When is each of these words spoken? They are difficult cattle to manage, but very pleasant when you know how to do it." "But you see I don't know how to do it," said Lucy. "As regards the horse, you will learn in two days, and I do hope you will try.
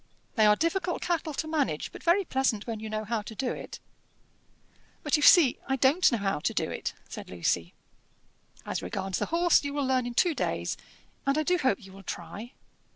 They 0.33 0.47
are 0.47 0.55
difficult 0.55 1.03
cattle 1.03 1.35
to 1.35 1.47
manage, 1.47 1.91
but 1.91 2.01
very 2.01 2.25
pleasant 2.25 2.65
when 2.65 2.79
you 2.79 2.89
know 2.89 3.03
how 3.03 3.21
to 3.21 3.35
do 3.35 3.51
it." 3.51 3.79
"But 5.03 5.15
you 5.15 5.21
see 5.21 5.59
I 5.67 5.75
don't 5.75 6.11
know 6.11 6.17
how 6.17 6.39
to 6.39 6.55
do 6.55 6.71
it," 6.71 6.95
said 7.07 7.29
Lucy. 7.29 7.75
"As 8.65 8.81
regards 8.81 9.19
the 9.19 9.27
horse, 9.27 9.63
you 9.63 9.75
will 9.75 9.85
learn 9.85 10.07
in 10.07 10.15
two 10.15 10.33
days, 10.33 10.75
and 11.27 11.37
I 11.37 11.43
do 11.43 11.59
hope 11.59 11.85
you 11.85 11.91
will 11.91 12.01
try. 12.01 12.53